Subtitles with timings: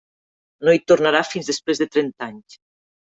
[0.69, 2.57] No hi tornarà fins després de trenta anys.